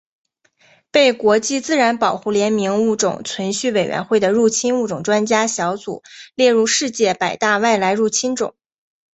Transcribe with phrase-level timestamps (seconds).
[0.89, 6.01] 被国际自然保护联盟物种存续委员会的入侵物种专家小组
[6.33, 8.55] 列入世界百大外来入侵种。